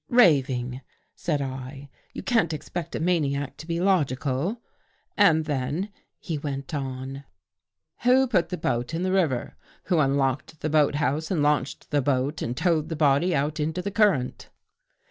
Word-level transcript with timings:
''Raving," 0.27 0.81
said 1.13 1.43
I." 1.43 1.91
You 2.15 2.23
can't 2.23 2.53
expect 2.53 2.95
a 2.95 2.99
maniac 2.99 3.55
to 3.57 3.67
be 3.67 3.79
logical."" 3.79 4.59
And 5.15 5.45
then," 5.45 5.89
he 6.17 6.39
went 6.39 6.73
on," 6.73 7.23
who 8.01 8.25
put 8.25 8.49
the 8.49 8.57
boat 8.57 8.95
in 8.95 9.03
i8o 9.03 9.05
DOCTOR 9.05 9.11
CROW 9.11 9.27
FORGETS 9.27 9.29
the 9.29 9.35
river? 9.35 9.55
Who 9.83 9.99
unlocked 9.99 10.61
the 10.61 10.69
boathouse 10.71 11.29
and 11.29 11.43
launched 11.43 11.91
the 11.91 12.01
boat 12.01 12.41
and 12.41 12.57
towed 12.57 12.89
the 12.89 12.95
body 12.95 13.35
out 13.35 13.59
into 13.59 13.83
the 13.83 13.91
current? 13.91 14.49